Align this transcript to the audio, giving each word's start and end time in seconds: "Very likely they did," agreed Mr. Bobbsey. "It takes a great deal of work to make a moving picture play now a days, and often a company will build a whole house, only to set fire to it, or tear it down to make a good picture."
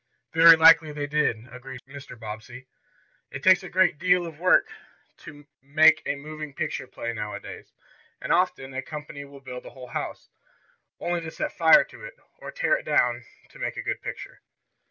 "Very 0.33 0.55
likely 0.55 0.91
they 0.91 1.05
did," 1.05 1.47
agreed 1.53 1.81
Mr. 1.87 2.17
Bobbsey. 2.19 2.65
"It 3.29 3.43
takes 3.43 3.61
a 3.61 3.69
great 3.69 3.99
deal 3.99 4.25
of 4.25 4.39
work 4.39 4.67
to 5.17 5.45
make 5.61 6.01
a 6.07 6.15
moving 6.15 6.55
picture 6.55 6.87
play 6.87 7.13
now 7.13 7.35
a 7.35 7.39
days, 7.39 7.71
and 8.19 8.33
often 8.33 8.73
a 8.73 8.81
company 8.81 9.25
will 9.25 9.41
build 9.41 9.63
a 9.63 9.69
whole 9.69 9.89
house, 9.89 10.31
only 10.99 11.21
to 11.21 11.29
set 11.29 11.55
fire 11.55 11.83
to 11.83 12.03
it, 12.03 12.15
or 12.39 12.49
tear 12.51 12.75
it 12.77 12.83
down 12.83 13.25
to 13.49 13.59
make 13.59 13.77
a 13.77 13.83
good 13.83 14.01
picture." 14.01 14.41